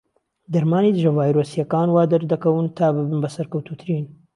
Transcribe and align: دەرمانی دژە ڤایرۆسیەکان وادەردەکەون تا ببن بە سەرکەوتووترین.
دەرمانی 0.53 0.95
دژە 0.95 1.11
ڤایرۆسیەکان 1.17 1.87
وادەردەکەون 1.91 2.65
تا 2.77 2.85
ببن 2.95 3.17
بە 3.23 3.29
سەرکەوتووترین. 3.35 4.05